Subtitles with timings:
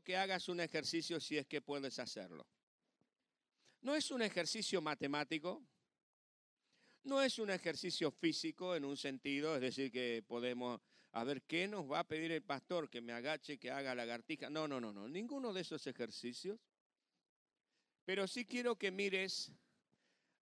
[0.00, 2.46] que hagas un ejercicio si es que puedes hacerlo.
[3.82, 5.62] No es un ejercicio matemático,
[7.04, 10.80] no es un ejercicio físico en un sentido, es decir, que podemos,
[11.12, 12.90] a ver, ¿qué nos va a pedir el pastor?
[12.90, 14.50] Que me agache, que haga lagartija.
[14.50, 16.58] No, no, no, no, ninguno de esos ejercicios.
[18.04, 19.52] Pero sí quiero que mires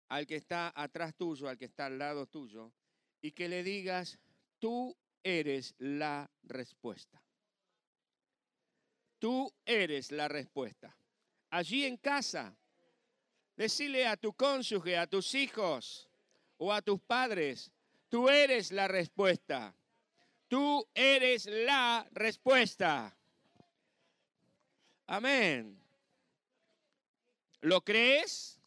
[0.07, 2.71] al que está atrás tuyo, al que está al lado tuyo,
[3.21, 4.19] y que le digas,
[4.59, 7.24] tú eres la respuesta.
[9.25, 10.95] Tú eres la respuesta.
[11.49, 12.55] Allí en casa,
[13.57, 16.07] decile a tu cónyuge, a tus hijos
[16.57, 17.71] o a tus padres,
[18.07, 19.73] tú eres la respuesta.
[20.47, 23.17] Tú eres la respuesta.
[25.07, 25.75] Amén.
[27.61, 28.59] ¿Lo crees?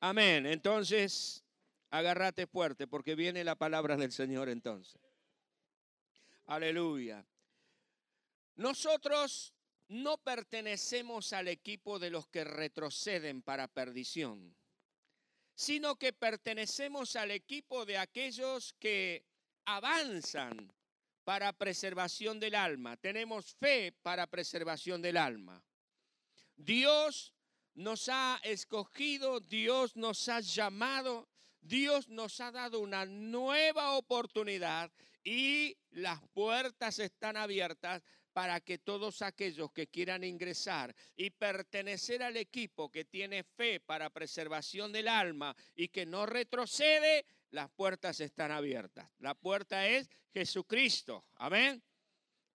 [0.00, 0.44] Amén.
[0.44, 1.42] Entonces,
[1.88, 5.00] agárrate fuerte porque viene la palabra del Señor entonces.
[6.44, 7.24] Aleluya.
[8.58, 9.54] Nosotros
[9.86, 14.56] no pertenecemos al equipo de los que retroceden para perdición,
[15.54, 19.24] sino que pertenecemos al equipo de aquellos que
[19.64, 20.72] avanzan
[21.22, 22.96] para preservación del alma.
[22.96, 25.62] Tenemos fe para preservación del alma.
[26.56, 27.32] Dios
[27.74, 31.28] nos ha escogido, Dios nos ha llamado,
[31.60, 34.90] Dios nos ha dado una nueva oportunidad
[35.22, 38.02] y las puertas están abiertas
[38.38, 44.10] para que todos aquellos que quieran ingresar y pertenecer al equipo que tiene fe para
[44.10, 49.10] preservación del alma y que no retrocede, las puertas están abiertas.
[49.18, 51.24] La puerta es Jesucristo.
[51.34, 51.82] Amén.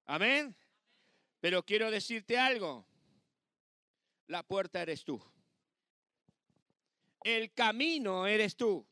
[0.06, 0.56] Amén.
[1.42, 2.88] Pero quiero decirte algo.
[4.28, 5.22] La puerta eres tú.
[7.26, 8.88] El camino eres tú.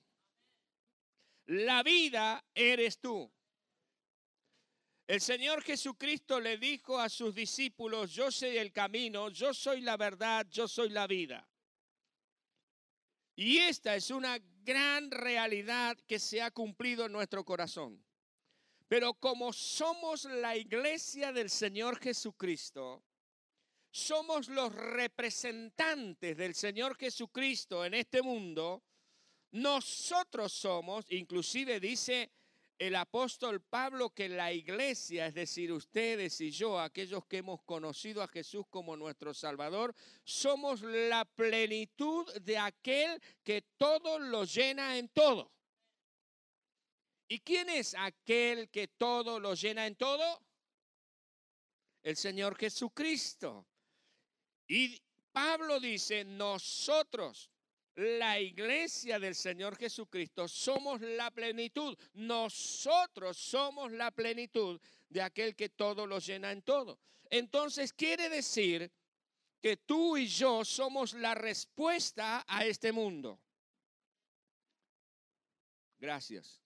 [1.46, 3.32] La vida eres tú.
[5.12, 9.98] El Señor Jesucristo le dijo a sus discípulos, yo soy el camino, yo soy la
[9.98, 11.46] verdad, yo soy la vida.
[13.36, 18.02] Y esta es una gran realidad que se ha cumplido en nuestro corazón.
[18.88, 23.04] Pero como somos la iglesia del Señor Jesucristo,
[23.92, 28.82] somos los representantes del Señor Jesucristo en este mundo,
[29.52, 32.32] nosotros somos, inclusive dice
[32.82, 38.24] el apóstol Pablo que la iglesia, es decir, ustedes y yo, aquellos que hemos conocido
[38.24, 39.94] a Jesús como nuestro Salvador,
[40.24, 45.52] somos la plenitud de aquel que todo lo llena en todo.
[47.28, 50.42] ¿Y quién es aquel que todo lo llena en todo?
[52.02, 53.68] El Señor Jesucristo.
[54.68, 55.00] Y
[55.32, 57.51] Pablo dice, nosotros
[57.96, 61.98] la iglesia del Señor Jesucristo, somos la plenitud.
[62.14, 64.80] Nosotros somos la plenitud
[65.10, 67.00] de aquel que todo lo llena en todo.
[67.30, 68.92] Entonces quiere decir
[69.62, 73.40] que tú y yo somos la respuesta a este mundo.
[76.00, 76.62] Gracias.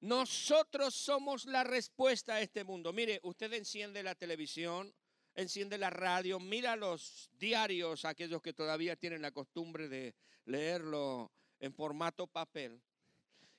[0.00, 2.92] Nosotros somos la respuesta a este mundo.
[2.92, 4.94] Mire, usted enciende la televisión
[5.34, 10.14] enciende la radio, mira los diarios, aquellos que todavía tienen la costumbre de
[10.46, 12.80] leerlo en formato papel.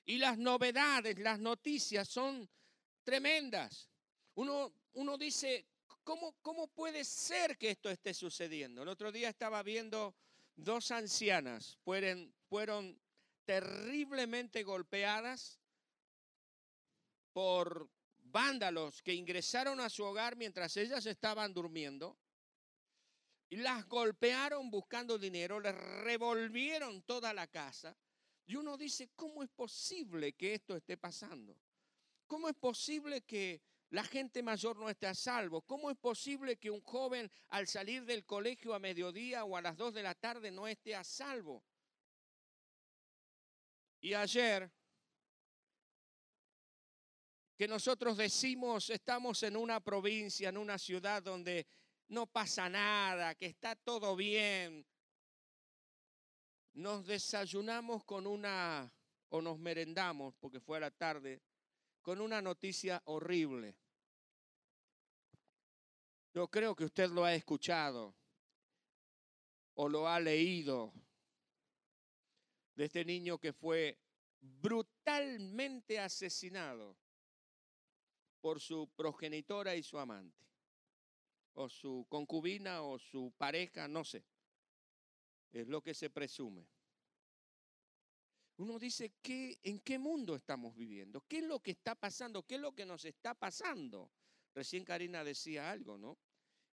[0.06, 2.48] Y las novedades, las noticias son
[3.04, 3.90] tremendas.
[4.36, 5.66] Uno, uno dice,
[6.04, 8.84] ¿cómo, ¿cómo puede ser que esto esté sucediendo?
[8.84, 10.16] El otro día estaba viendo
[10.56, 13.00] dos ancianas, fueron, fueron
[13.46, 15.60] terriblemente golpeadas
[17.34, 17.90] por
[18.36, 22.18] vándalos que ingresaron a su hogar mientras ellas estaban durmiendo
[23.48, 25.74] y las golpearon buscando dinero, les
[26.04, 27.96] revolvieron toda la casa.
[28.46, 31.58] Y uno dice, ¿cómo es posible que esto esté pasando?
[32.28, 35.62] ¿Cómo es posible que la gente mayor no esté a salvo?
[35.62, 39.78] ¿Cómo es posible que un joven al salir del colegio a mediodía o a las
[39.78, 41.64] dos de la tarde no esté a salvo?
[44.02, 44.70] Y ayer
[47.56, 51.66] que nosotros decimos estamos en una provincia, en una ciudad donde
[52.10, 54.86] no pasa nada, que está todo bien.
[56.74, 58.92] Nos desayunamos con una,
[59.30, 61.42] o nos merendamos, porque fue a la tarde,
[62.02, 63.78] con una noticia horrible.
[66.34, 68.14] Yo creo que usted lo ha escuchado
[69.76, 70.94] o lo ha leído
[72.76, 73.98] de este niño que fue
[74.42, 76.98] brutalmente asesinado
[78.46, 80.46] por su progenitora y su amante,
[81.54, 84.24] o su concubina o su pareja, no sé.
[85.52, 86.70] Es lo que se presume.
[88.58, 91.26] Uno dice, ¿qué, ¿en qué mundo estamos viviendo?
[91.28, 92.44] ¿Qué es lo que está pasando?
[92.44, 94.12] ¿Qué es lo que nos está pasando?
[94.54, 96.16] Recién Karina decía algo, ¿no?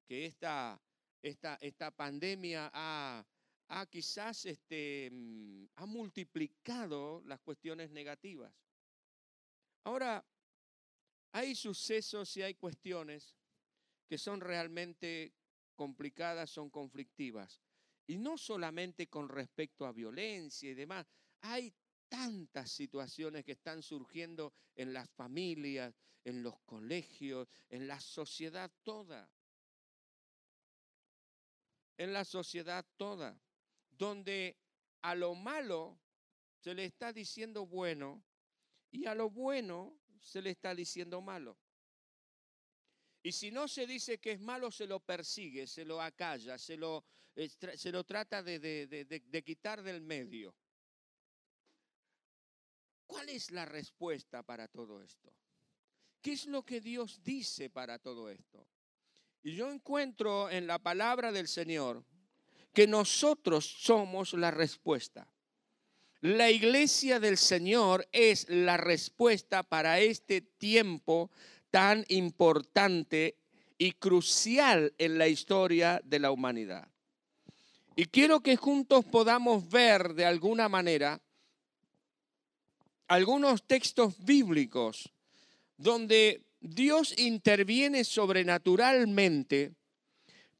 [0.07, 0.79] que esta,
[1.23, 3.25] esta, esta pandemia ha,
[3.69, 8.53] ha quizás este, mm, ha multiplicado las cuestiones negativas.
[9.85, 10.23] Ahora,
[11.33, 13.37] hay sucesos y hay cuestiones
[14.07, 15.35] que son realmente
[15.75, 17.61] complicadas, son conflictivas.
[18.07, 21.07] Y no solamente con respecto a violencia y demás,
[21.41, 21.75] hay
[22.09, 25.95] tantas situaciones que están surgiendo en las familias,
[26.25, 29.31] en los colegios, en la sociedad toda.
[31.97, 33.41] En la sociedad toda,
[33.89, 34.59] donde
[35.03, 35.99] a lo malo
[36.59, 38.23] se le está diciendo bueno
[38.91, 41.59] y a lo bueno se le está diciendo malo.
[43.23, 46.77] Y si no se dice que es malo, se lo persigue, se lo acalla, se
[46.77, 47.05] lo,
[47.77, 50.55] se lo trata de, de quitar del medio.
[53.07, 55.33] ¿Cuál es la respuesta para todo esto?
[56.21, 58.67] ¿Qué es lo que Dios dice para todo esto?
[59.43, 62.05] Y yo encuentro en la palabra del Señor
[62.73, 65.29] que nosotros somos la respuesta.
[66.23, 71.33] La iglesia del Señor es la respuesta para este tiempo
[71.73, 73.39] tan importante
[73.77, 76.87] y crucial en la historia de la humanidad.
[77.97, 81.21] Y quiero que juntos podamos ver de alguna manera
[83.09, 85.13] algunos textos bíblicos
[85.77, 89.75] donde Dios interviene sobrenaturalmente,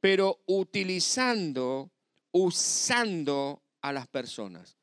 [0.01, 1.89] pero utilizando,
[2.33, 4.82] usando a las personas.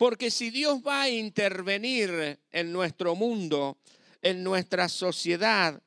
[0.00, 3.76] Porque si Dios va a intervenir en nuestro mundo,
[4.22, 5.78] en nuestra sociedad,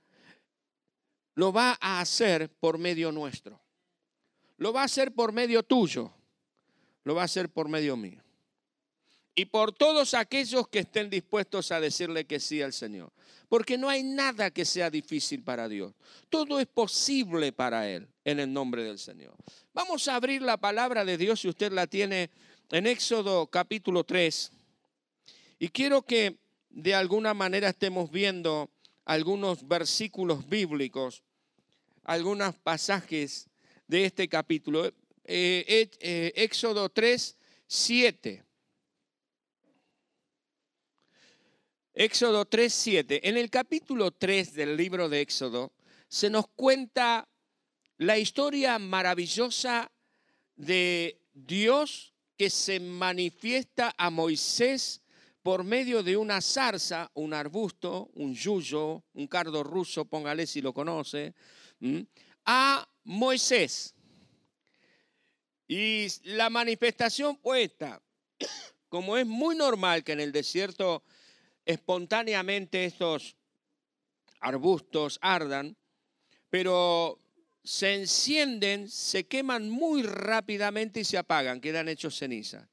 [1.34, 3.60] lo va a hacer por medio nuestro.
[4.58, 6.14] Lo va a hacer por medio tuyo.
[7.06, 8.24] Lo va a hacer por medio mío
[9.36, 13.12] y por todos aquellos que estén dispuestos a decirle que sí al Señor.
[13.50, 15.94] Porque no hay nada que sea difícil para Dios.
[16.30, 19.36] Todo es posible para Él en el nombre del Señor.
[19.74, 22.30] Vamos a abrir la palabra de Dios si usted la tiene
[22.74, 24.52] en Éxodo capítulo 3.
[25.60, 26.40] Y quiero que
[26.72, 28.72] de alguna manera estemos viendo
[29.06, 31.22] algunos versículos bíblicos,
[32.04, 33.48] algunos pasajes
[33.88, 34.88] de este capítulo.
[35.24, 37.38] Eh, eh, Éxodo 3,
[37.68, 38.44] 7.
[41.94, 43.20] Éxodo 3.7.
[43.22, 45.72] En el capítulo 3 del libro de Éxodo
[46.08, 47.30] se nos cuenta
[47.98, 49.92] la historia maravillosa
[50.56, 52.13] de Dios
[52.44, 55.02] que se manifiesta a Moisés
[55.42, 60.74] por medio de una zarza, un arbusto, un yuyo, un cardo ruso, póngale si lo
[60.74, 61.34] conoce,
[62.44, 63.96] a Moisés.
[65.70, 68.02] Y la manifestación puesta,
[68.90, 71.02] como es muy normal que en el desierto
[71.64, 73.38] espontáneamente estos
[74.42, 75.78] arbustos ardan,
[76.50, 77.22] pero
[77.64, 82.68] se encienden, se queman muy rápidamente y se apagan, quedan hechos ceniza.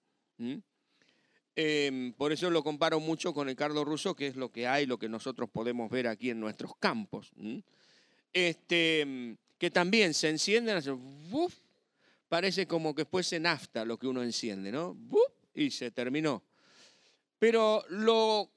[1.55, 4.87] Em, por eso lo comparo mucho con el cardo ruso, que es lo que hay,
[4.87, 7.33] lo que nosotros podemos ver aquí en nuestros campos.
[8.33, 10.81] Este, que también se encienden,
[12.29, 14.97] parece como que fuese nafta lo que uno enciende, ¿no?
[15.55, 16.43] y se terminó.
[17.39, 18.51] Pero lo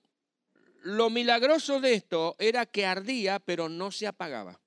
[0.83, 4.59] lo milagroso de esto era que ardía, pero no se apagaba.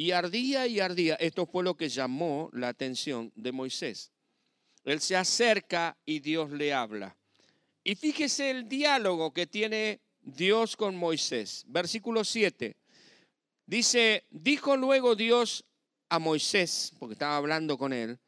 [0.00, 1.16] Y ardía y ardía.
[1.16, 4.10] Esto fue lo que llamó la atención de Moisés.
[4.82, 7.18] Él se acerca y Dios le habla.
[7.84, 11.64] Y fíjese el diálogo que tiene Dios con Moisés.
[11.66, 12.78] Versículo 7.
[13.66, 15.66] Dice, dijo luego Dios
[16.08, 18.18] a Moisés, porque estaba hablando con él,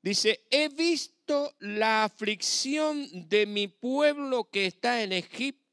[0.00, 5.67] dice, he visto la aflicción de mi pueblo que está en Egipto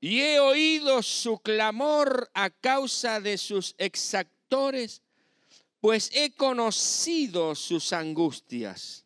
[0.00, 5.02] y he oído su clamor a causa de sus exactores,
[5.80, 9.04] pues he conocido sus angustias.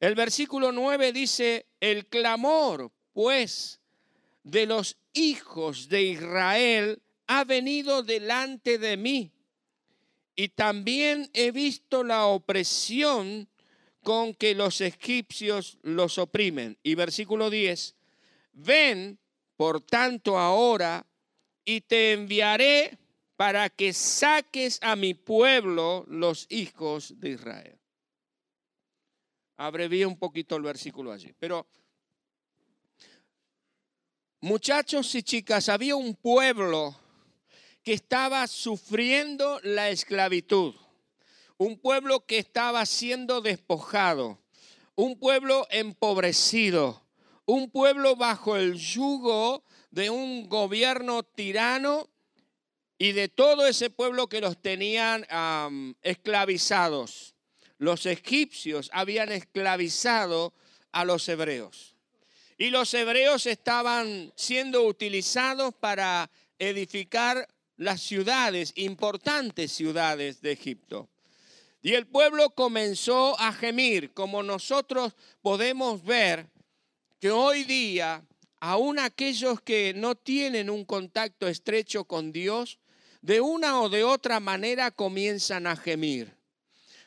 [0.00, 3.80] El versículo 9 dice, el clamor, pues,
[4.42, 9.30] de los hijos de Israel ha venido delante de mí.
[10.34, 13.48] Y también he visto la opresión
[14.02, 16.78] con que los egipcios los oprimen.
[16.82, 17.94] Y versículo 10,
[18.52, 19.19] ven
[19.60, 21.04] por tanto, ahora,
[21.66, 22.96] y te enviaré
[23.36, 27.78] para que saques a mi pueblo, los hijos de Israel.
[29.58, 31.34] Abrevié un poquito el versículo allí.
[31.38, 31.66] Pero,
[34.40, 36.98] muchachos y chicas, había un pueblo
[37.82, 40.74] que estaba sufriendo la esclavitud.
[41.58, 44.38] Un pueblo que estaba siendo despojado.
[44.94, 46.99] Un pueblo empobrecido
[47.50, 52.08] un pueblo bajo el yugo de un gobierno tirano
[52.96, 55.26] y de todo ese pueblo que los tenían
[56.02, 57.34] esclavizados.
[57.78, 60.54] Los egipcios habían esclavizado
[60.92, 61.96] a los hebreos.
[62.56, 71.08] Y los hebreos estaban siendo utilizados para edificar las ciudades, importantes ciudades de Egipto.
[71.82, 76.46] Y el pueblo comenzó a gemir, como nosotros podemos ver
[77.20, 78.24] que hoy día,
[78.60, 82.78] aún aquellos que no tienen un contacto estrecho con Dios,
[83.20, 86.34] de una o de otra manera comienzan a gemir.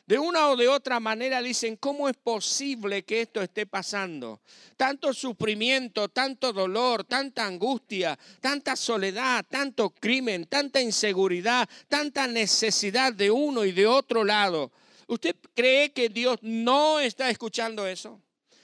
[0.06, 4.42] De una o de otra manera dicen, ¿cómo es posible que esto esté pasando?
[4.78, 13.32] Tanto sufrimiento, tanto dolor, tanta angustia, tanta soledad, tanto crimen, tanta inseguridad, tanta necesidad de
[13.32, 14.72] uno y de otro lado.
[15.08, 18.22] ¿Usted cree que Dios no está escuchando eso?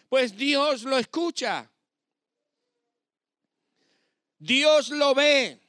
[0.10, 1.72] Pues Dios lo escucha.
[4.40, 5.60] Dios lo ve.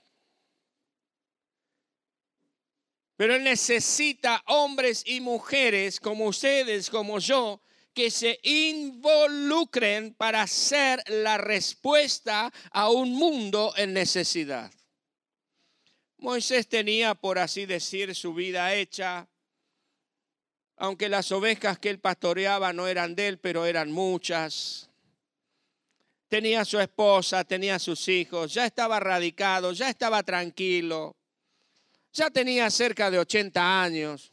[3.16, 7.61] Pero Él necesita hombres y mujeres como ustedes, como yo,
[7.92, 14.73] que se involucren para ser la respuesta a un mundo en necesidad.
[16.16, 19.28] Moisés tenía, por así decir, su vida hecha,
[20.80, 24.88] aunque las ovejas que él pastoreaba no eran de él, pero eran muchas.
[26.26, 31.14] Tenía su esposa, tenía sus hijos, ya estaba radicado, ya estaba tranquilo.
[32.14, 34.32] Ya tenía cerca de 80 años,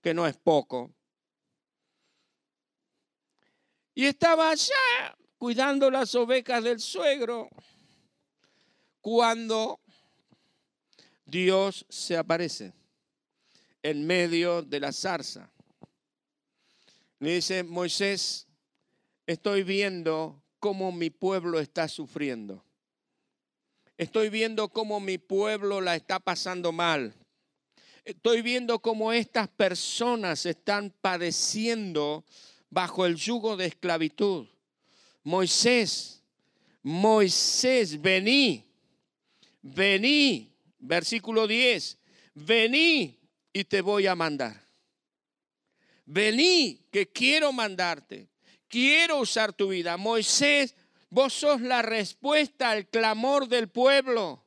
[0.00, 0.94] que no es poco.
[3.96, 7.50] Y estaba allá cuidando las ovejas del suegro
[9.00, 9.80] cuando
[11.24, 12.72] Dios se aparece
[13.82, 15.50] en medio de la zarza.
[17.20, 18.46] Le dice, Moisés,
[19.26, 22.64] estoy viendo cómo mi pueblo está sufriendo.
[23.96, 27.14] Estoy viendo cómo mi pueblo la está pasando mal.
[28.04, 32.24] Estoy viendo cómo estas personas están padeciendo
[32.70, 34.46] bajo el yugo de esclavitud.
[35.24, 36.22] Moisés,
[36.82, 38.64] Moisés, vení,
[39.60, 41.98] vení, versículo 10,
[42.34, 43.18] vení
[43.52, 44.60] y te voy a mandar.
[46.04, 48.28] Vení, que quiero mandarte,
[48.68, 49.96] quiero usar tu vida.
[49.96, 50.74] Moisés,
[51.10, 54.44] Vos sos la respuesta al clamor del pueblo.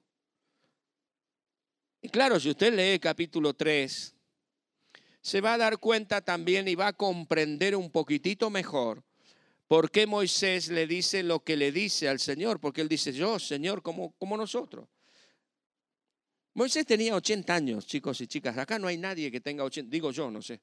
[2.01, 4.15] Y claro, si usted lee capítulo 3,
[5.21, 9.03] se va a dar cuenta también y va a comprender un poquitito mejor
[9.67, 13.39] por qué Moisés le dice lo que le dice al Señor, porque él dice, yo,
[13.39, 14.87] Señor, como, como nosotros.
[16.53, 18.57] Moisés tenía 80 años, chicos y chicas.
[18.57, 20.59] Acá no hay nadie que tenga 80, digo yo, no sé.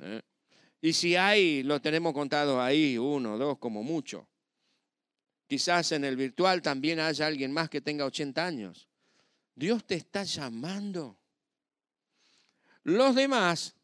[0.00, 0.20] ¿Eh?
[0.80, 4.28] Y si hay, lo tenemos contado ahí, uno, dos, como mucho.
[5.46, 8.88] Quizás en el virtual también haya alguien más que tenga 80 años.
[9.54, 11.18] Dios te está llamando.
[12.84, 13.74] Los demás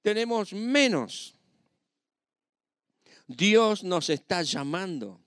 [0.00, 1.34] tenemos menos.
[3.26, 5.20] Dios nos está llamando.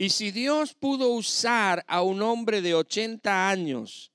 [0.00, 4.10] Y si Dios pudo usar a un hombre de 80 años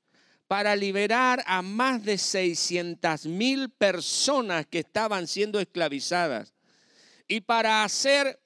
[0.47, 6.55] para liberar a más de 600 mil personas que estaban siendo esclavizadas
[7.27, 8.41] y para hacer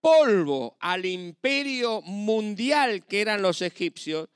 [0.00, 4.28] polvo al imperio mundial que eran los egipcios,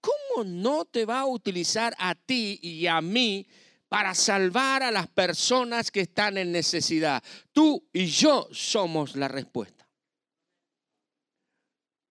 [0.00, 3.46] ¿cómo no te va a utilizar a ti y a mí
[3.88, 7.22] para salvar a las personas que están en necesidad?
[7.52, 9.79] Tú y yo somos la respuesta.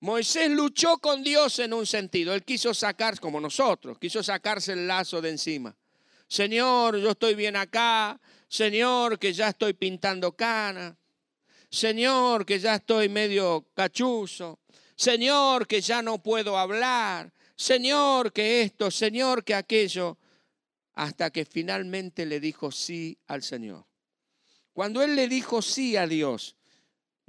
[0.01, 2.33] Moisés luchó con Dios en un sentido.
[2.33, 5.75] Él quiso sacar, como nosotros, quiso sacarse el lazo de encima.
[6.27, 8.19] Señor, yo estoy bien acá.
[8.47, 10.95] Señor, que ya estoy pintando canas.
[11.69, 14.59] Señor, que ya estoy medio cachuzo.
[14.95, 17.33] Señor, que ya no puedo hablar.
[17.55, 20.17] Señor, que esto, Señor, que aquello.
[20.93, 23.85] Hasta que finalmente le dijo sí al Señor.
[24.71, 26.55] Cuando él le dijo sí a Dios,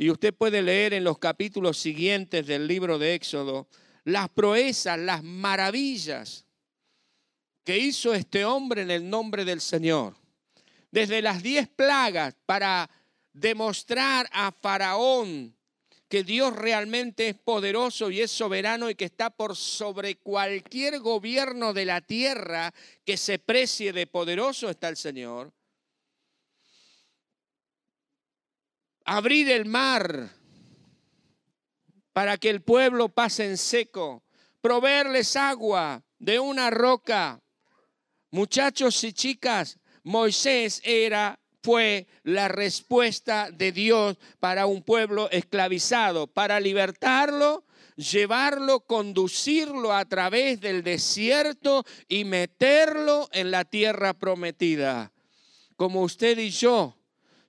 [0.00, 3.68] y usted puede leer en los capítulos siguientes del libro de Éxodo,
[4.04, 6.46] las proezas, las maravillas
[7.64, 10.16] que hizo este hombre en el nombre del Señor.
[10.90, 12.88] Desde las diez plagas para
[13.34, 15.54] demostrar a Faraón
[16.08, 21.74] que Dios realmente es poderoso y es soberano y que está por sobre cualquier gobierno
[21.74, 22.72] de la tierra
[23.04, 25.52] que se precie de poderoso está el Señor.
[29.04, 30.30] Abrir el mar
[32.12, 34.22] para que el pueblo pase en seco,
[34.60, 37.40] proveerles agua de una roca.
[38.30, 46.58] Muchachos y chicas, Moisés era fue la respuesta de Dios para un pueblo esclavizado, para
[46.58, 47.64] libertarlo,
[47.96, 55.12] llevarlo, conducirlo a través del desierto y meterlo en la tierra prometida.
[55.76, 56.96] Como usted y yo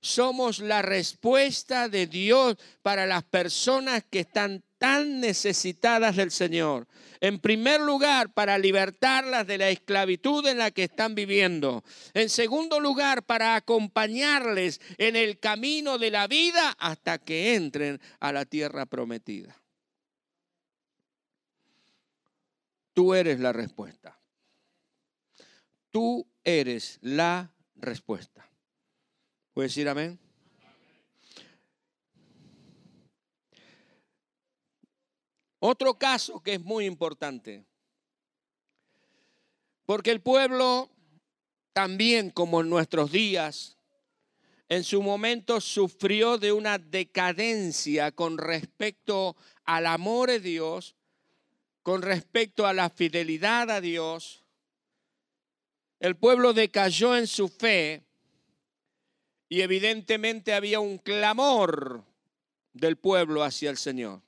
[0.02, 6.88] somos la respuesta de Dios para las personas que están tan necesitadas del Señor.
[7.20, 11.84] En primer lugar, para libertarlas de la esclavitud en la que están viviendo.
[12.14, 18.32] En segundo lugar, para acompañarles en el camino de la vida hasta que entren a
[18.32, 19.56] la tierra prometida.
[22.92, 24.18] Tú eres la respuesta.
[25.92, 28.51] Tú eres la respuesta.
[29.54, 30.18] ¿Puedes decir amén?
[35.58, 37.64] Otro caso que es muy importante,
[39.84, 40.90] porque el pueblo
[41.72, 43.76] también como en nuestros días,
[44.68, 50.96] en su momento sufrió de una decadencia con respecto al amor de Dios,
[51.82, 54.44] con respecto a la fidelidad a Dios.
[56.00, 58.02] El pueblo decayó en su fe
[59.52, 62.02] y evidentemente había un clamor
[62.72, 64.22] del pueblo hacia el Señor.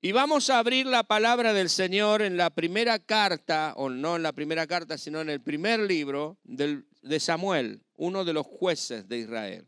[0.00, 4.22] Y vamos a abrir la palabra del Señor en la primera carta, o no en
[4.22, 9.18] la primera carta, sino en el primer libro de Samuel, uno de los jueces de
[9.18, 9.66] Israel.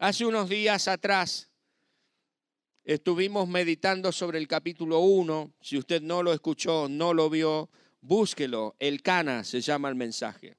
[0.00, 1.52] Hace unos días atrás
[2.82, 5.52] estuvimos meditando sobre el capítulo 1.
[5.60, 8.74] Si usted no lo escuchó, no lo vio, búsquelo.
[8.80, 10.56] El Cana se llama el mensaje.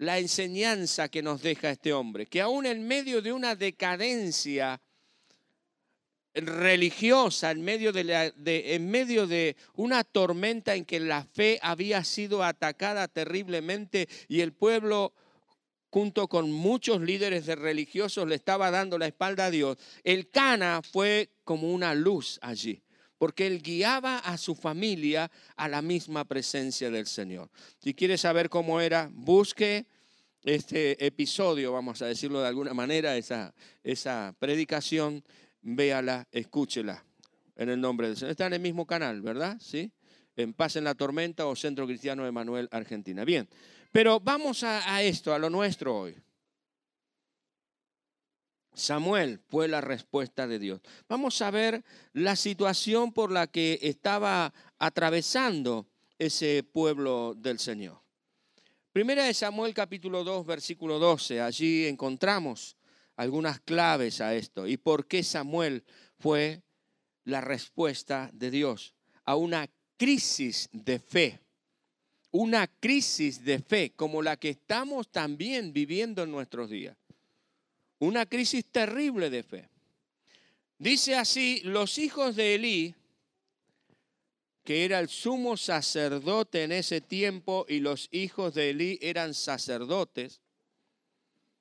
[0.00, 4.80] La enseñanza que nos deja este hombre, que aún en medio de una decadencia,
[6.32, 8.32] religiosa en medio de,
[8.74, 14.52] en medio de una tormenta en que la fe había sido atacada terriblemente y el
[14.52, 15.12] pueblo
[15.90, 19.76] junto con muchos líderes de religiosos le estaba dando la espalda a Dios.
[20.02, 22.80] El Cana fue como una luz allí,
[23.20, 27.50] porque él guiaba a su familia a la misma presencia del Señor.
[27.78, 29.84] Si quiere saber cómo era, busque
[30.42, 33.52] este episodio, vamos a decirlo de alguna manera, esa,
[33.84, 35.22] esa predicación
[35.60, 37.04] véala, escúchela
[37.56, 38.30] en el nombre del Señor.
[38.30, 39.58] Está en el mismo canal, ¿verdad?
[39.60, 39.92] ¿Sí?
[40.34, 43.26] En Paz en la Tormenta o Centro Cristiano de Manuel, Argentina.
[43.26, 43.46] Bien,
[43.92, 46.16] pero vamos a, a esto, a lo nuestro hoy.
[48.80, 50.80] Samuel fue la respuesta de Dios.
[51.08, 55.86] Vamos a ver la situación por la que estaba atravesando
[56.18, 58.00] ese pueblo del Señor.
[58.92, 61.40] Primera de Samuel capítulo 2, versículo 12.
[61.40, 62.76] Allí encontramos
[63.16, 65.84] algunas claves a esto y por qué Samuel
[66.18, 66.62] fue
[67.24, 71.40] la respuesta de Dios a una crisis de fe.
[72.32, 76.96] Una crisis de fe como la que estamos también viviendo en nuestros días.
[78.00, 79.68] Una crisis terrible de fe.
[80.78, 82.94] Dice así, los hijos de Elí,
[84.64, 90.40] que era el sumo sacerdote en ese tiempo, y los hijos de Elí eran sacerdotes,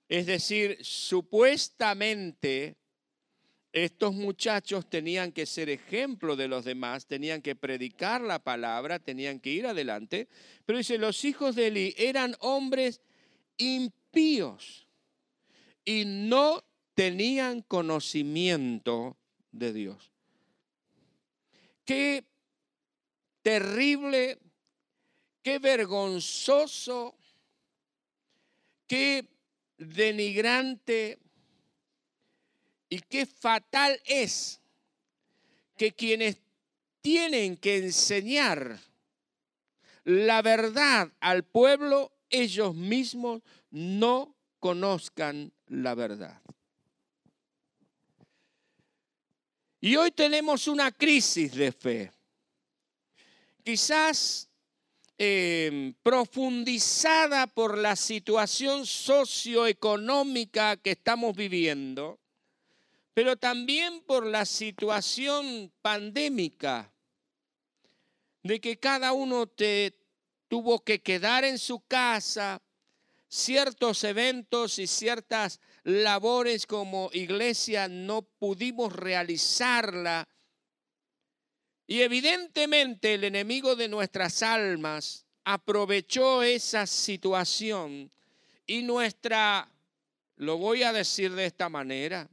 [0.08, 2.78] es decir, supuestamente
[3.74, 9.42] estos muchachos tenían que ser ejemplo de los demás, tenían que predicar la palabra, tenían
[9.42, 10.30] que ir adelante.
[10.66, 13.02] Pero dice, los hijos de Eli eran hombres
[13.58, 14.89] impíos
[15.86, 16.64] y no
[16.94, 19.18] tenían conocimiento
[19.52, 20.12] de Dios.
[21.86, 22.26] Qué
[23.42, 24.38] terrible,
[25.42, 27.16] qué vergonzoso,
[28.88, 29.26] qué
[29.78, 31.18] denigrante
[32.90, 34.60] y qué fatal es
[35.78, 36.38] que quienes
[37.02, 38.80] tienen que enseñar
[40.04, 46.42] la verdad al pueblo, ellos mismos no conozcan la verdad.
[49.82, 52.12] Y hoy tenemos una crisis de fe.
[53.64, 54.50] Quizás
[55.22, 62.18] Em, profundizada por la situación socioeconómica que estamos viviendo,
[63.14, 66.90] pero también por la situación pandémica,
[68.44, 69.94] de que cada uno te
[70.48, 72.62] tuvo que quedar en su casa,
[73.30, 80.28] ciertos eventos y ciertas labores como iglesia no pudimos realizarla.
[81.88, 88.12] Y evidentemente el enemigo de nuestras almas aprovechó esa situación
[88.68, 89.72] y nuestra,
[90.36, 92.30] lo voy a decir de esta manera,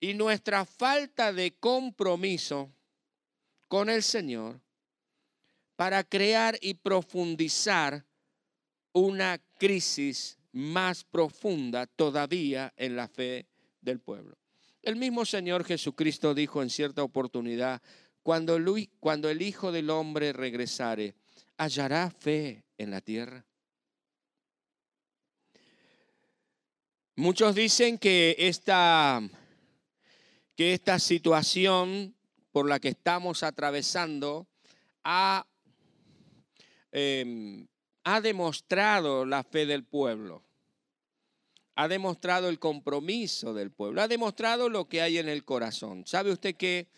[0.00, 2.70] y nuestra falta de compromiso
[3.68, 4.60] con el Señor
[5.76, 8.04] para crear y profundizar
[8.92, 13.46] una crisis más profunda todavía en la fe
[13.80, 14.36] del pueblo.
[14.82, 17.80] El mismo Señor Jesucristo dijo en cierta oportunidad,
[18.22, 21.14] cuando, el Hijo del Hombre regresare,
[21.56, 23.46] ¿hallará fe en la tierra?
[27.16, 29.22] Muchos dicen que esta,
[30.54, 32.14] que esta situación
[32.52, 34.46] por la que estamos atravesando
[35.04, 35.46] ha,
[36.92, 37.66] em,
[38.04, 40.44] ha demostrado la fe del pueblo
[41.76, 46.06] ha demostrado el compromiso del pueblo, ha demostrado lo que hay en el corazón.
[46.06, 46.88] ¿Sabe usted que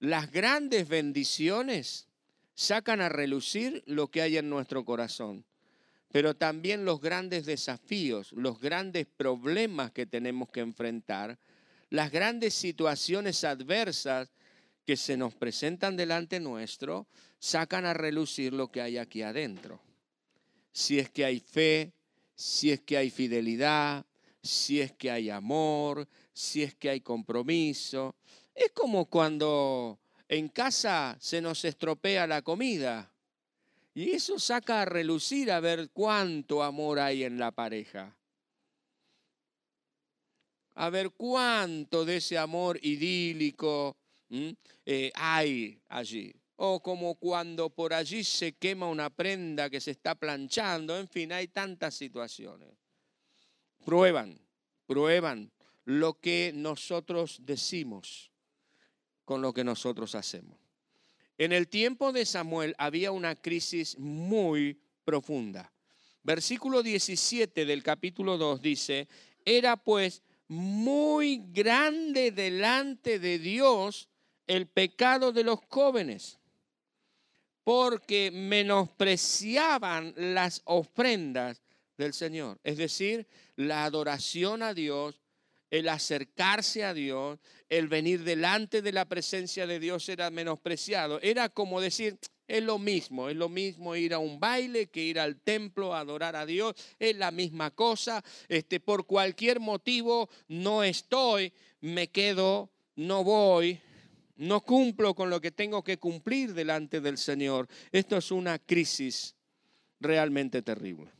[0.00, 2.08] las grandes bendiciones
[2.54, 5.44] sacan a relucir lo que hay en nuestro corazón?
[6.10, 11.38] Pero también los grandes desafíos, los grandes problemas que tenemos que enfrentar,
[11.90, 14.30] las grandes situaciones adversas
[14.84, 17.06] que se nos presentan delante nuestro,
[17.38, 19.87] sacan a relucir lo que hay aquí adentro.
[20.72, 21.92] Si es que hay fe,
[22.34, 24.06] si es que hay fidelidad,
[24.42, 28.14] si es que hay amor, si es que hay compromiso.
[28.54, 33.12] Es como cuando en casa se nos estropea la comida.
[33.94, 38.16] Y eso saca a relucir a ver cuánto amor hay en la pareja.
[40.74, 43.96] A ver cuánto de ese amor idílico
[44.86, 46.32] eh, hay allí.
[46.60, 50.96] O como cuando por allí se quema una prenda que se está planchando.
[50.96, 52.78] En fin, hay tantas situaciones
[53.88, 54.38] prueban,
[54.86, 55.50] prueban
[55.86, 58.30] lo que nosotros decimos
[59.24, 60.58] con lo que nosotros hacemos.
[61.38, 65.72] En el tiempo de Samuel había una crisis muy profunda.
[66.22, 69.08] Versículo 17 del capítulo 2 dice,
[69.42, 74.10] era pues muy grande delante de Dios
[74.46, 76.38] el pecado de los jóvenes,
[77.68, 81.60] porque menospreciaban las ofrendas
[81.98, 82.58] del Señor.
[82.64, 83.26] Es decir,
[83.56, 85.20] la adoración a Dios,
[85.70, 91.20] el acercarse a Dios, el venir delante de la presencia de Dios era menospreciado.
[91.20, 95.20] Era como decir, es lo mismo, es lo mismo ir a un baile que ir
[95.20, 98.24] al templo a adorar a Dios, es la misma cosa.
[98.48, 101.52] Este, por cualquier motivo no estoy,
[101.82, 103.78] me quedo, no voy,
[104.38, 107.68] no cumplo con lo que tengo que cumplir delante del Señor.
[107.92, 109.36] Esto es una crisis
[110.00, 111.12] realmente terrible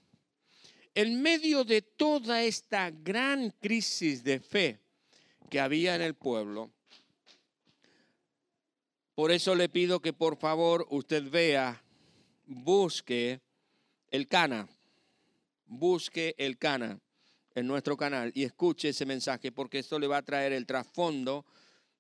[0.99, 4.81] en medio de toda esta gran crisis de fe
[5.49, 6.73] que había en el pueblo,
[9.15, 11.81] por eso le pido que por favor usted vea,
[12.47, 13.41] busque
[14.11, 14.69] el Cana,
[15.67, 16.99] busque el Cana
[17.55, 21.47] en nuestro canal y escuche ese mensaje porque esto le va a traer el trasfondo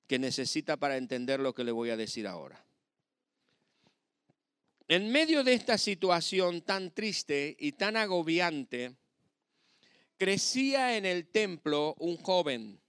[0.08, 2.64] que necesita para entender lo que le voy a decir ahora.
[4.88, 8.96] En medio de esta situación tan triste y tan agobiante,
[10.16, 12.80] crecía en el templo un joven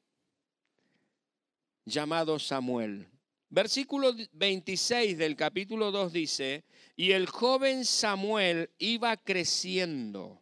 [1.85, 3.07] llamado Samuel.
[3.49, 6.63] Versículo 26 del capítulo 2 dice,
[6.95, 10.41] y el joven Samuel iba creciendo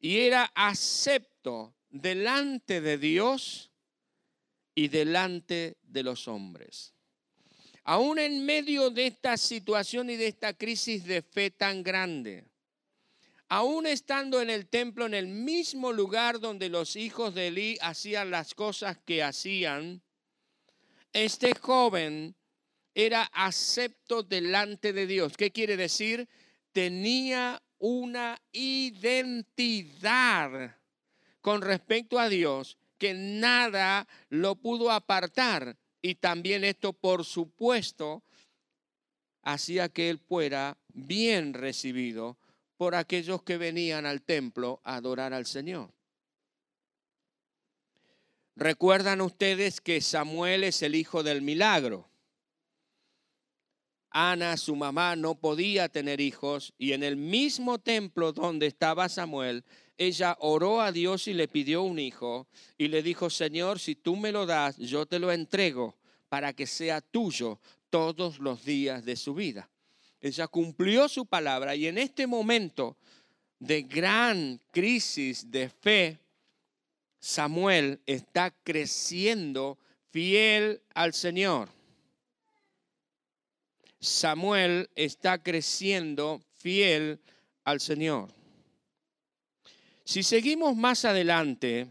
[0.00, 3.70] y era acepto delante de Dios
[4.76, 6.92] y delante de los hombres.
[7.82, 12.44] Aún en medio de esta situación y de esta crisis de fe tan grande,
[13.48, 18.30] aún estando en el templo, en el mismo lugar donde los hijos de Elí hacían
[18.30, 20.02] las cosas que hacían,
[21.12, 22.36] este joven
[22.94, 25.36] era acepto delante de Dios.
[25.38, 26.28] ¿Qué quiere decir?
[26.72, 29.56] Tenía una identidad
[31.40, 38.22] con respecto a Dios que nada lo pudo apartar y también esto, por supuesto,
[39.42, 42.36] hacía que él fuera bien recibido
[42.76, 45.90] por aquellos que venían al templo a adorar al Señor.
[48.54, 52.08] Recuerdan ustedes que Samuel es el hijo del milagro.
[54.18, 59.62] Ana, su mamá, no podía tener hijos y en el mismo templo donde estaba Samuel,
[59.98, 62.46] ella oró a Dios y le pidió un hijo
[62.78, 65.98] y le dijo, Señor, si tú me lo das, yo te lo entrego
[66.30, 69.68] para que sea tuyo todos los días de su vida.
[70.22, 72.96] Ella cumplió su palabra y en este momento
[73.58, 76.18] de gran crisis de fe,
[77.18, 79.76] Samuel está creciendo
[80.10, 81.75] fiel al Señor.
[84.06, 87.20] Samuel está creciendo fiel
[87.64, 88.32] al Señor.
[90.04, 91.90] Si seguimos más adelante,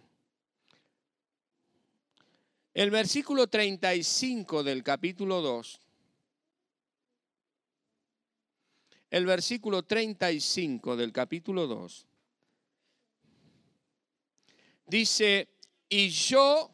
[2.73, 5.80] el versículo 35 del capítulo 2,
[9.10, 12.06] el versículo 35 del capítulo 2,
[14.88, 15.49] dice,
[15.89, 16.73] y yo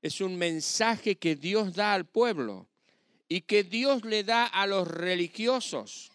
[0.00, 2.68] es un mensaje que Dios da al pueblo
[3.34, 6.12] y que Dios le da a los religiosos.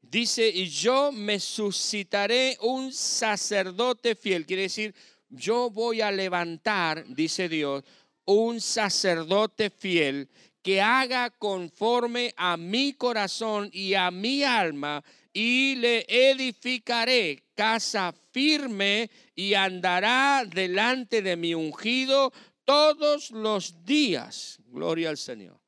[0.00, 4.46] Dice, y yo me suscitaré un sacerdote fiel.
[4.46, 4.94] Quiere decir,
[5.28, 7.82] yo voy a levantar, dice Dios,
[8.26, 10.28] un sacerdote fiel
[10.62, 19.10] que haga conforme a mi corazón y a mi alma, y le edificaré casa firme
[19.34, 22.32] y andará delante de mi ungido
[22.70, 24.60] todos los días.
[24.68, 25.58] Gloria al Señor.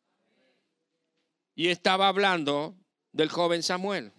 [1.56, 2.76] Y estaba hablando
[3.10, 4.12] del joven Samuel.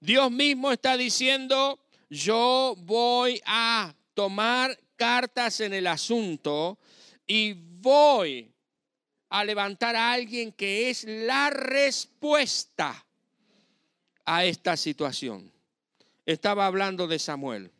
[0.00, 1.78] Dios mismo está diciendo,
[2.10, 6.80] yo voy a tomar cartas en el asunto
[7.24, 8.52] y voy
[9.28, 13.06] a levantar a alguien que es la respuesta
[14.24, 15.52] a esta situación.
[16.26, 17.70] Estaba hablando de Samuel.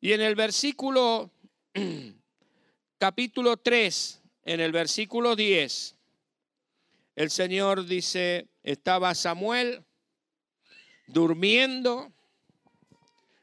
[0.00, 1.32] Y en el versículo
[2.98, 5.94] capítulo 3, en el versículo 10,
[7.16, 9.84] el Señor dice, estaba Samuel
[11.06, 12.12] durmiendo,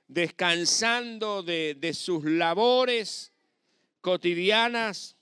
[0.07, 3.31] descansando de, de sus labores
[4.01, 5.15] cotidianas,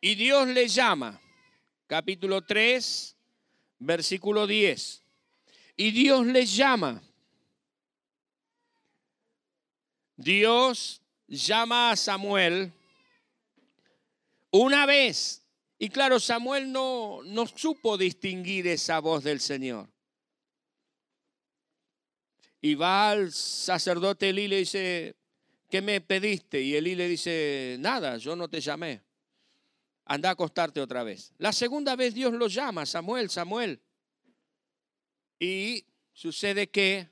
[0.00, 1.20] y Dios le llama,
[1.86, 3.16] capítulo 3,
[3.80, 5.02] versículo 10.
[5.76, 7.02] Y Dios le llama.
[10.16, 12.70] Dios llama a Samuel
[14.50, 15.42] una vez.
[15.78, 19.88] Y claro, Samuel no, no supo distinguir esa voz del Señor.
[22.60, 25.16] Y va al sacerdote Elí y le dice,
[25.70, 26.60] ¿qué me pediste?
[26.60, 29.00] Y Elí le dice, nada, yo no te llamé
[30.10, 31.32] anda a acostarte otra vez.
[31.38, 33.80] La segunda vez Dios lo llama, Samuel, Samuel.
[35.38, 37.08] Y sucede que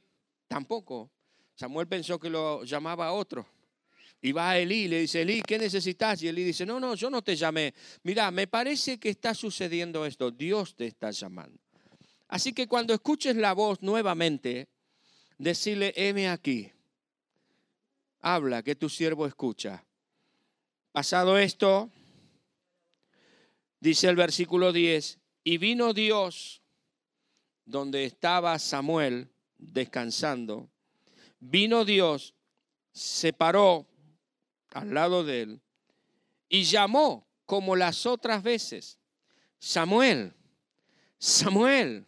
[0.48, 1.09] tampoco.
[1.54, 3.46] Samuel pensó que lo llamaba a otro.
[4.20, 6.22] Y va a Elí, le dice, Elí, ¿qué necesitas?
[6.22, 7.74] Y Elí dice, no, no, yo no te llamé.
[8.02, 10.31] Mira, me parece que está sucediendo esto.
[10.31, 11.59] Dios te está llamando.
[12.26, 14.68] Así que cuando escuches la voz nuevamente,
[15.38, 16.72] decirle, heme aquí.
[18.20, 19.85] Habla, que tu siervo escucha.
[20.92, 21.90] Pasado esto,
[23.81, 26.62] Dice el versículo 10, y vino Dios
[27.64, 30.68] donde estaba Samuel descansando.
[31.38, 32.35] Vino Dios,
[32.92, 33.87] se paró
[34.72, 35.62] al lado de él
[36.48, 38.98] y llamó como las otras veces,
[39.59, 40.35] Samuel,
[41.18, 42.07] Samuel.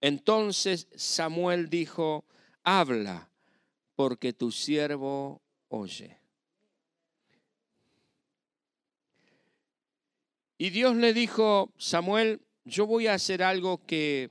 [0.00, 2.24] Entonces Samuel dijo,
[2.62, 3.30] habla,
[3.94, 6.18] porque tu siervo oye.
[10.58, 14.30] Y Dios le dijo, Samuel, yo voy a hacer algo que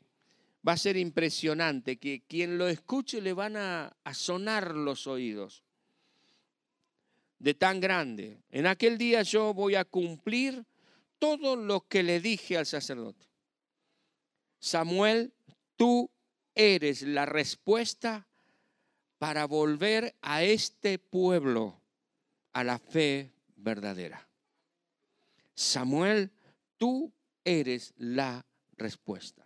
[0.67, 5.63] va a ser impresionante, que quien lo escuche le van a, sonar los oídos
[7.39, 8.37] de tan grande.
[8.51, 10.65] En aquel día yo voy a cumplir
[11.17, 13.27] todo lo que le dije al sacerdote.
[14.59, 15.33] Samuel,
[15.75, 16.09] tú
[16.53, 18.27] eres la respuesta
[19.17, 21.81] para volver a este pueblo
[22.53, 24.27] a la fe verdadera.
[25.53, 26.31] Samuel,
[26.77, 27.11] tú
[27.43, 28.45] eres la
[28.77, 29.45] respuesta.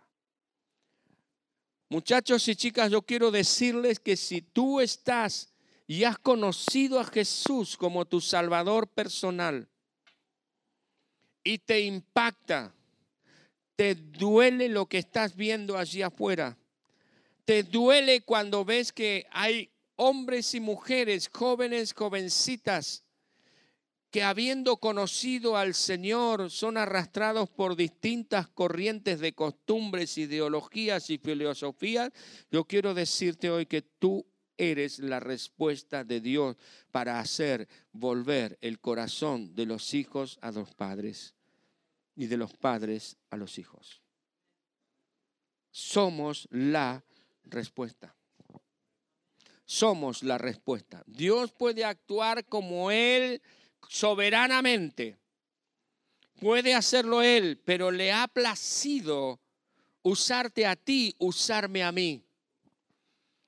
[1.88, 5.53] Muchachos y chicas, yo quiero decirles que si tú estás
[5.86, 9.68] y has conocido a Jesús como tu Salvador personal.
[11.42, 12.74] Y te impacta,
[13.76, 16.56] te duele lo que estás viendo allí afuera,
[17.44, 23.04] te duele cuando ves que hay hombres y mujeres, jóvenes, jovencitas,
[24.10, 32.10] que habiendo conocido al Señor son arrastrados por distintas corrientes de costumbres, ideologías y filosofías,
[32.50, 34.24] yo quiero decirte hoy que tú
[34.56, 36.56] eres la respuesta de Dios
[36.90, 41.34] para hacer volver el corazón de los hijos a los padres
[42.16, 44.02] y de los padres a los hijos.
[45.70, 47.04] Somos la
[47.44, 48.14] respuesta.
[49.64, 51.02] Somos la respuesta.
[51.06, 53.42] Dios puede actuar como Él
[53.88, 55.16] soberanamente.
[56.40, 59.40] Puede hacerlo Él, pero le ha placido
[60.02, 62.22] usarte a ti, usarme a mí.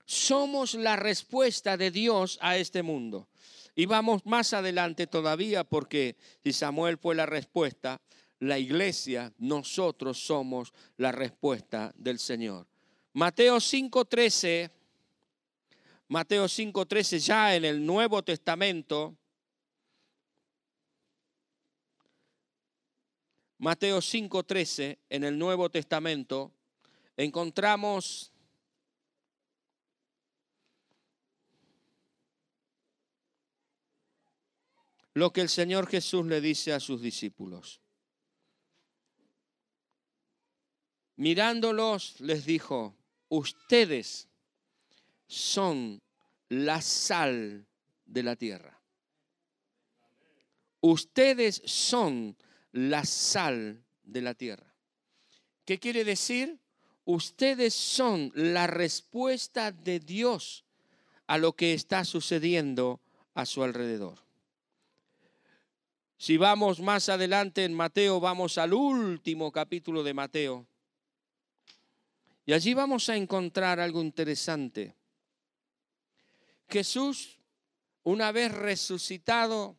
[0.06, 3.28] Somos la respuesta de Dios a este mundo.
[3.74, 8.00] Y vamos más adelante todavía porque si Samuel fue la respuesta,
[8.38, 12.66] la iglesia, nosotros somos la respuesta del Señor.
[13.12, 14.70] Mateo 5:13,
[16.08, 19.16] Mateo 5:13 ya en el Nuevo Testamento,
[23.58, 26.52] Mateo 5:13, en el Nuevo Testamento,
[27.16, 28.32] encontramos
[35.16, 37.80] lo que el Señor Jesús le dice a sus discípulos.
[41.16, 42.94] Mirándolos, les dijo,
[43.30, 44.28] ustedes
[45.26, 46.02] son
[46.50, 47.66] la sal
[48.04, 48.78] de la tierra.
[50.82, 52.36] Ustedes son
[52.72, 54.76] la sal de la tierra.
[55.64, 56.60] ¿Qué quiere decir?
[57.06, 60.66] Ustedes son la respuesta de Dios
[61.26, 63.00] a lo que está sucediendo
[63.32, 64.25] a su alrededor.
[66.18, 70.66] Si vamos más adelante en Mateo, vamos al último capítulo de Mateo.
[72.46, 74.94] Y allí vamos a encontrar algo interesante.
[76.68, 77.38] Jesús,
[78.02, 79.76] una vez resucitado,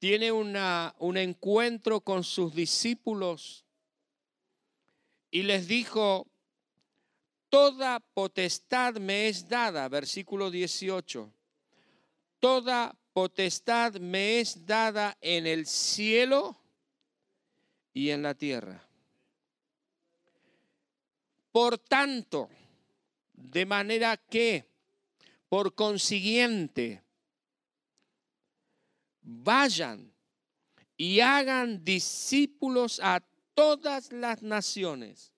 [0.00, 3.64] tiene una, un encuentro con sus discípulos
[5.30, 6.26] y les dijo,
[7.50, 11.32] toda potestad me es dada, versículo 18,
[12.40, 16.56] toda potestad me es dada en el cielo
[17.92, 18.86] y en la tierra.
[21.52, 22.48] Por tanto,
[23.32, 24.64] de manera que,
[25.48, 27.02] por consiguiente,
[29.22, 30.12] vayan
[30.96, 35.34] y hagan discípulos a todas las naciones,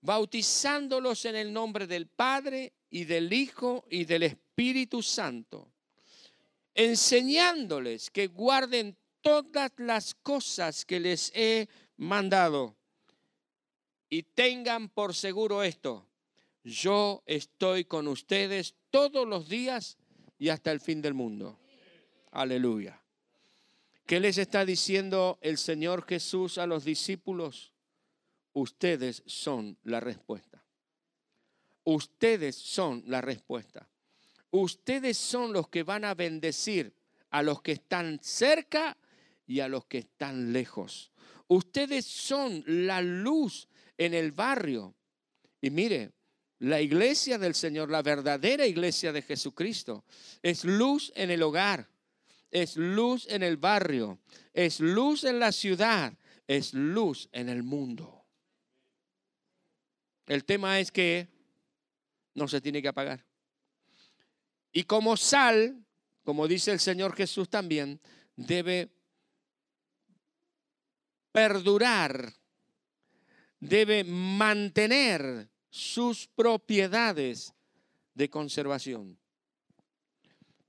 [0.00, 5.70] bautizándolos en el nombre del Padre y del Hijo y del Espíritu Santo,
[6.78, 12.76] enseñándoles que guarden todas las cosas que les he mandado.
[14.08, 16.06] Y tengan por seguro esto,
[16.62, 19.98] yo estoy con ustedes todos los días
[20.38, 21.58] y hasta el fin del mundo.
[22.30, 23.02] Aleluya.
[24.06, 27.72] ¿Qué les está diciendo el Señor Jesús a los discípulos?
[28.52, 30.64] Ustedes son la respuesta.
[31.82, 33.88] Ustedes son la respuesta.
[34.50, 36.94] Ustedes son los que van a bendecir
[37.30, 38.96] a los que están cerca
[39.46, 41.10] y a los que están lejos.
[41.48, 44.94] Ustedes son la luz en el barrio.
[45.60, 46.12] Y mire,
[46.60, 50.04] la iglesia del Señor, la verdadera iglesia de Jesucristo,
[50.42, 51.88] es luz en el hogar
[52.50, 54.18] es luz en el barrio,
[54.52, 58.24] es luz en la ciudad, es luz en el mundo.
[60.26, 61.28] El tema es que
[62.34, 63.24] no se tiene que apagar.
[64.72, 65.84] Y como sal,
[66.24, 68.00] como dice el Señor Jesús también,
[68.36, 68.90] debe
[71.32, 72.34] perdurar,
[73.60, 77.54] debe mantener sus propiedades
[78.14, 79.18] de conservación.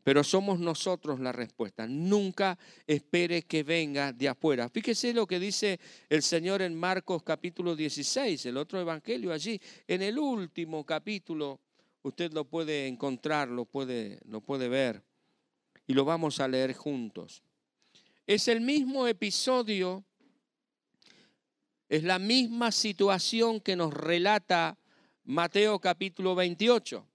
[0.04, 1.86] Pero somos nosotros la respuesta.
[1.86, 2.58] Nunca
[2.88, 4.70] espere que venga de afuera.
[4.70, 9.60] Fíjese lo que dice el Señor en Marcos capítulo 16, el otro evangelio allí.
[9.88, 11.60] En el último capítulo,
[12.04, 15.04] usted lo puede encontrar, lo puede, lo puede ver.
[15.88, 17.44] Y lo vamos a leer juntos.
[18.28, 20.04] Es el mismo episodio,
[21.88, 24.78] es la misma situación que nos relata
[25.24, 27.08] Mateo capítulo 28.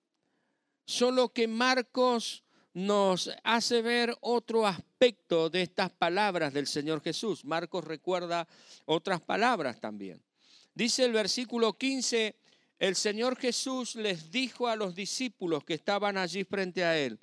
[0.87, 2.45] Solo que Marcos
[2.75, 7.45] nos hace ver otro aspecto de estas palabras del Señor Jesús.
[7.45, 8.47] Marcos recuerda
[8.85, 10.21] otras palabras también.
[10.75, 12.35] Dice el versículo 15,
[12.79, 17.19] el Señor Jesús les dijo a los discípulos que estaban allí frente a él,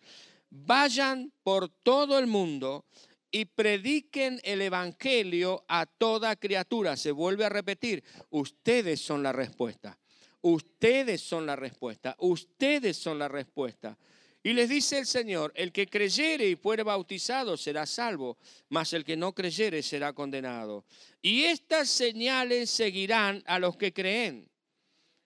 [0.49, 2.85] vayan por todo el mundo
[3.31, 6.97] y prediquen el Evangelio a toda criatura.
[6.97, 9.97] Se vuelve a repetir, ustedes son la respuesta.
[10.41, 12.15] Ustedes son la respuesta.
[12.19, 13.97] Ustedes son la respuesta.
[14.43, 18.37] Y les dice el Señor, el que creyere y fuere bautizado será salvo,
[18.69, 20.83] mas el que no creyere será condenado.
[21.21, 24.49] Y estas señales seguirán a los que creen,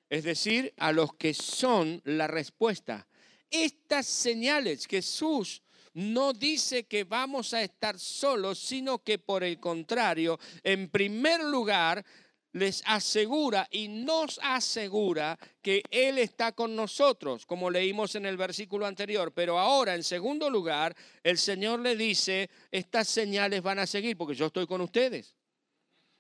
[0.10, 3.08] es decir, a los que son la respuesta.
[3.50, 5.62] Estas señales, Jesús
[5.94, 12.06] no dice que vamos a estar solos, sino que por el contrario, en primer lugar,
[12.56, 18.86] les asegura y nos asegura que Él está con nosotros, como leímos en el versículo
[18.86, 19.34] anterior.
[19.34, 24.36] Pero ahora, en segundo lugar, el Señor le dice, estas señales van a seguir porque
[24.36, 25.35] yo estoy con ustedes.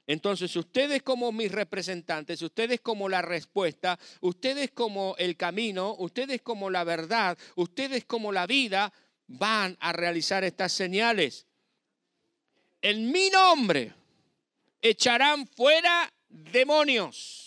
[0.08, 6.70] Entonces, ustedes como mis representantes, ustedes como la respuesta, ustedes como el camino, ustedes como
[6.70, 8.93] la verdad, ustedes como la vida,
[9.28, 11.47] van a realizar estas señales.
[12.82, 13.93] En mi nombre
[14.82, 17.45] echarán fuera demonios.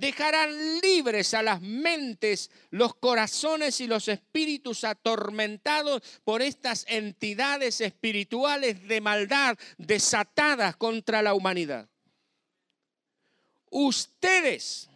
[0.00, 8.88] Dejarán libres a las mentes, los corazones y los espíritus atormentados por estas entidades espirituales
[8.88, 11.86] de maldad desatadas contra la humanidad.
[13.70, 14.88] Ustedes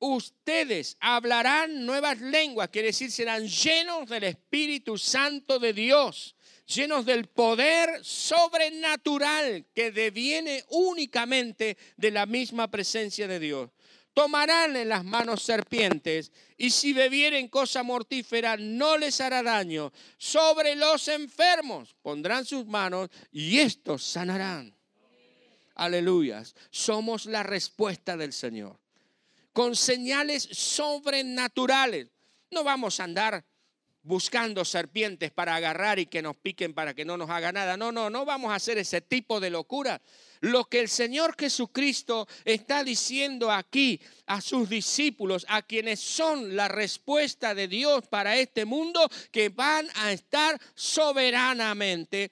[0.00, 6.36] ustedes hablarán nuevas lenguas, quiere decir, serán llenos del Espíritu Santo de Dios,
[6.66, 13.70] llenos del poder sobrenatural que deviene únicamente de la misma presencia de Dios.
[14.18, 19.92] Tomarán en las manos serpientes y si bebieren cosa mortífera no les hará daño.
[20.16, 24.74] Sobre los enfermos pondrán sus manos y estos sanarán.
[25.76, 26.56] Aleluyas.
[26.72, 28.80] Somos la respuesta del Señor
[29.52, 32.08] con señales sobrenaturales.
[32.50, 33.44] No vamos a andar
[34.08, 37.76] buscando serpientes para agarrar y que nos piquen para que no nos haga nada.
[37.76, 40.00] No, no, no vamos a hacer ese tipo de locura.
[40.40, 46.68] Lo que el Señor Jesucristo está diciendo aquí a sus discípulos, a quienes son la
[46.68, 52.30] respuesta de Dios para este mundo, que van a estar soberanamente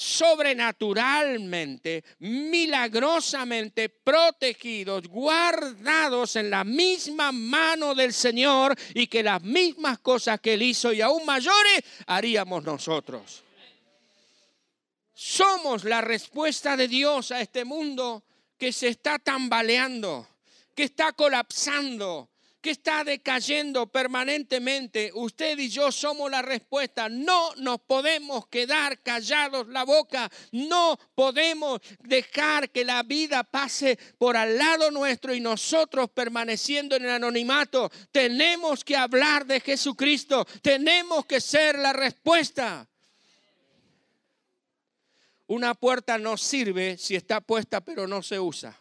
[0.00, 10.40] sobrenaturalmente, milagrosamente protegidos, guardados en la misma mano del Señor y que las mismas cosas
[10.40, 13.42] que Él hizo y aún mayores haríamos nosotros.
[15.12, 18.24] Somos la respuesta de Dios a este mundo
[18.56, 20.26] que se está tambaleando,
[20.74, 22.29] que está colapsando,
[22.60, 27.08] que está decayendo permanentemente, usted y yo somos la respuesta.
[27.08, 34.36] No nos podemos quedar callados la boca, no podemos dejar que la vida pase por
[34.36, 37.90] al lado nuestro y nosotros permaneciendo en el anonimato.
[38.12, 42.86] Tenemos que hablar de Jesucristo, tenemos que ser la respuesta.
[45.46, 48.79] Una puerta no sirve si está puesta pero no se usa.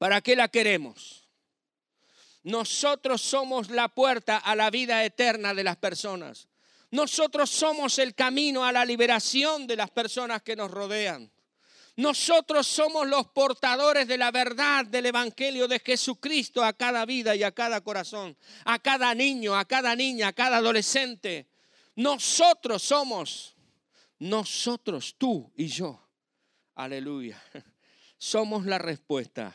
[0.00, 1.28] ¿Para qué la queremos?
[2.44, 6.48] Nosotros somos la puerta a la vida eterna de las personas.
[6.90, 11.30] Nosotros somos el camino a la liberación de las personas que nos rodean.
[11.96, 17.42] Nosotros somos los portadores de la verdad del Evangelio de Jesucristo a cada vida y
[17.42, 18.34] a cada corazón,
[18.64, 21.46] a cada niño, a cada niña, a cada adolescente.
[21.96, 23.54] Nosotros somos,
[24.18, 26.08] nosotros, tú y yo.
[26.74, 27.38] Aleluya.
[28.16, 29.54] Somos la respuesta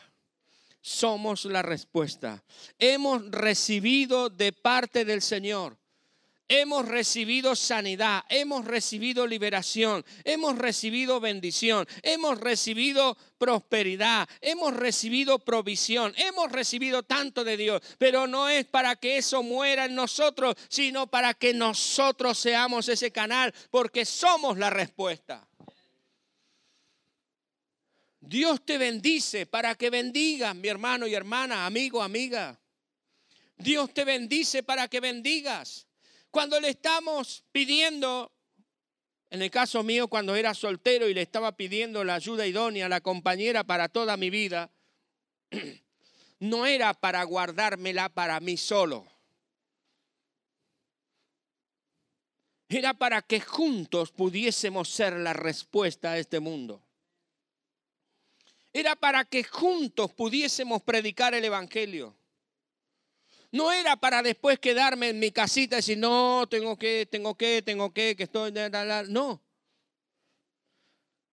[0.86, 2.44] somos la respuesta.
[2.78, 5.76] Hemos recibido de parte del Señor.
[6.48, 16.14] Hemos recibido sanidad, hemos recibido liberación, hemos recibido bendición, hemos recibido prosperidad, hemos recibido provisión,
[16.16, 21.08] hemos recibido tanto de Dios, pero no es para que eso muera en nosotros, sino
[21.08, 25.48] para que nosotros seamos ese canal, porque somos la respuesta.
[28.26, 32.60] Dios te bendice para que bendigas, mi hermano y hermana, amigo, amiga.
[33.56, 35.86] Dios te bendice para que bendigas.
[36.32, 38.32] Cuando le estamos pidiendo,
[39.30, 43.00] en el caso mío, cuando era soltero y le estaba pidiendo la ayuda idónea, la
[43.00, 44.72] compañera para toda mi vida,
[46.40, 49.06] no era para guardármela para mí solo.
[52.68, 56.85] Era para que juntos pudiésemos ser la respuesta a este mundo
[58.78, 62.14] era para que juntos pudiésemos predicar el Evangelio.
[63.50, 67.62] No era para después quedarme en mi casita y decir, no, tengo que, tengo que,
[67.62, 68.52] tengo que, que estoy...
[69.08, 69.40] No.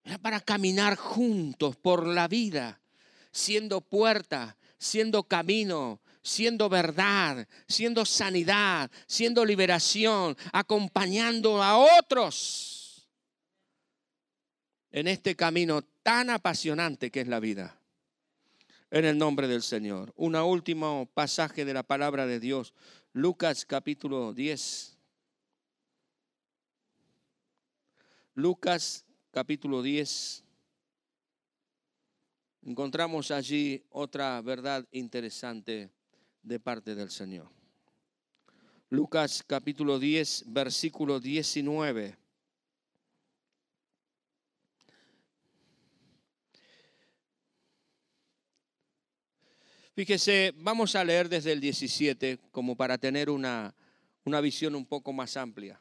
[0.05, 2.79] Era para caminar juntos por la vida,
[3.33, 12.72] siendo puerta, siendo camino, siendo verdad, siendo sanidad, siendo liberación, acompañando a otros
[14.93, 17.77] en este camino tan apasionante que es la vida.
[18.91, 20.13] En el nombre del Señor.
[20.15, 22.75] Un último pasaje de la palabra de Dios.
[23.11, 24.95] Lucas capítulo 10.
[28.35, 30.43] Lucas capítulo 10.
[32.61, 35.89] Encontramos allí otra verdad interesante
[36.43, 37.49] de parte del Señor.
[38.89, 42.22] Lucas capítulo 10, versículo 19.
[49.95, 53.75] Fíjese, vamos a leer desde el 17 como para tener una,
[54.25, 55.79] una visión un poco más amplia.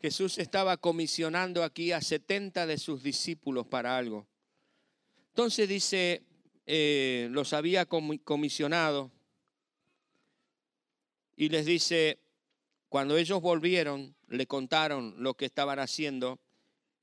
[0.00, 4.26] Jesús estaba comisionando aquí a 70 de sus discípulos para algo.
[5.28, 6.24] Entonces dice,
[6.66, 9.12] eh, los había comisionado
[11.36, 12.18] y les dice,
[12.88, 16.40] cuando ellos volvieron, le contaron lo que estaban haciendo.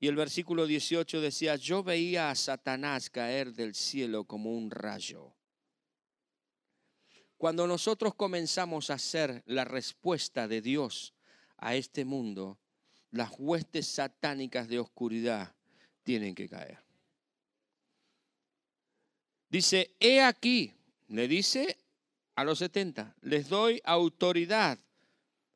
[0.00, 5.37] Y el versículo 18 decía, yo veía a Satanás caer del cielo como un rayo.
[7.38, 11.14] Cuando nosotros comenzamos a ser la respuesta de Dios
[11.56, 12.58] a este mundo,
[13.12, 15.54] las huestes satánicas de oscuridad
[16.02, 16.78] tienen que caer.
[19.48, 20.74] Dice, he aquí,
[21.06, 21.78] le dice
[22.34, 24.78] a los 70, les doy autoridad.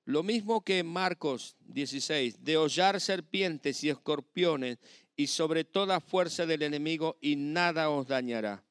[0.05, 4.79] Lo mismo que en Marcos 16, de hollar serpientes y escorpiones
[5.17, 8.65] y sobre toda fuerza del enemigo y nada os dañará.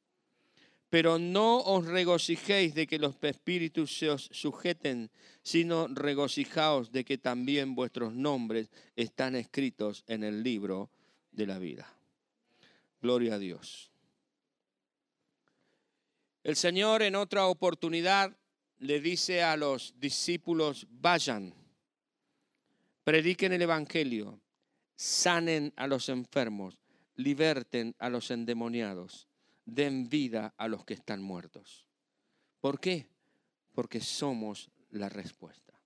[0.91, 5.09] Pero no os regocijéis de que los espíritus se os sujeten,
[5.41, 10.91] sino regocijaos de que también vuestros nombres están escritos en el libro
[11.31, 11.87] de la vida.
[13.01, 13.89] Gloria a Dios.
[16.43, 18.35] El Señor en otra oportunidad
[18.79, 21.53] le dice a los discípulos, vayan,
[23.05, 24.41] prediquen el Evangelio,
[24.97, 26.77] sanen a los enfermos,
[27.15, 29.29] liberten a los endemoniados,
[29.73, 31.87] den vida a los que están muertos.
[32.59, 33.07] ¿Por qué?
[33.73, 35.79] Porque somos la respuesta.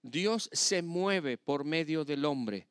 [0.00, 2.66] Dios se mueve por medio del hombre,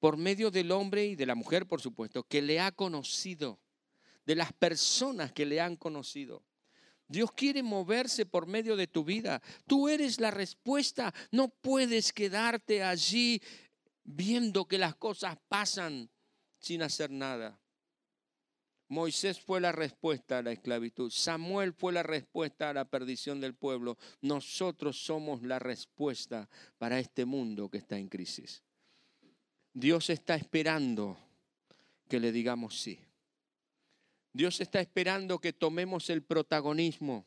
[0.00, 3.60] por medio del hombre y de la mujer, por supuesto, que le ha conocido,
[4.26, 6.44] de las personas que le han conocido.
[7.06, 9.40] Dios quiere moverse por medio de tu vida.
[9.66, 11.14] Tú eres la respuesta.
[11.30, 13.40] No puedes quedarte allí
[14.04, 16.10] viendo que las cosas pasan
[16.58, 17.58] sin hacer nada.
[18.88, 21.10] Moisés fue la respuesta a la esclavitud.
[21.10, 23.98] Samuel fue la respuesta a la perdición del pueblo.
[24.22, 28.62] Nosotros somos la respuesta para este mundo que está en crisis.
[29.74, 31.18] Dios está esperando
[32.08, 32.98] que le digamos sí.
[34.32, 37.26] Dios está esperando que tomemos el protagonismo.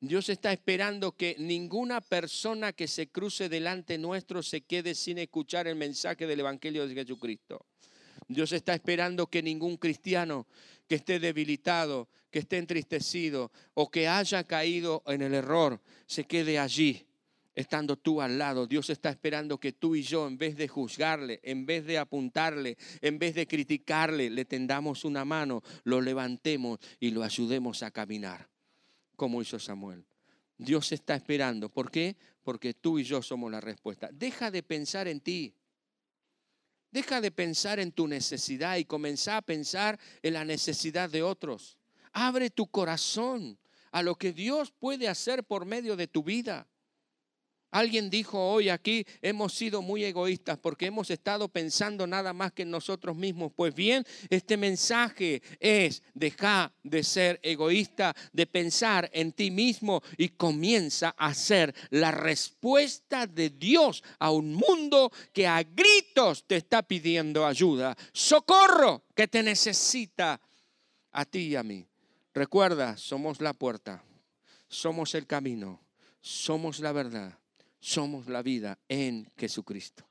[0.00, 5.66] Dios está esperando que ninguna persona que se cruce delante nuestro se quede sin escuchar
[5.66, 7.64] el mensaje del Evangelio de Jesucristo.
[8.28, 10.46] Dios está esperando que ningún cristiano
[10.88, 16.58] que esté debilitado, que esté entristecido o que haya caído en el error se quede
[16.58, 17.06] allí,
[17.54, 18.66] estando tú al lado.
[18.66, 22.76] Dios está esperando que tú y yo, en vez de juzgarle, en vez de apuntarle,
[23.00, 28.48] en vez de criticarle, le tendamos una mano, lo levantemos y lo ayudemos a caminar
[29.16, 30.04] como hizo Samuel.
[30.58, 31.68] Dios está esperando.
[31.68, 32.16] ¿Por qué?
[32.42, 34.08] Porque tú y yo somos la respuesta.
[34.12, 35.54] Deja de pensar en ti.
[36.96, 41.76] Deja de pensar en tu necesidad y comenzá a pensar en la necesidad de otros.
[42.14, 43.58] Abre tu corazón
[43.90, 46.66] a lo que Dios puede hacer por medio de tu vida.
[47.76, 52.62] Alguien dijo hoy aquí, hemos sido muy egoístas porque hemos estado pensando nada más que
[52.62, 53.52] en nosotros mismos.
[53.54, 60.30] Pues bien, este mensaje es, deja de ser egoísta, de pensar en ti mismo y
[60.30, 66.82] comienza a ser la respuesta de Dios a un mundo que a gritos te está
[66.82, 67.94] pidiendo ayuda.
[68.14, 70.40] Socorro que te necesita
[71.12, 71.86] a ti y a mí.
[72.32, 74.02] Recuerda, somos la puerta,
[74.66, 75.82] somos el camino,
[76.22, 77.38] somos la verdad
[77.80, 80.05] somos la vida en Jesucristo.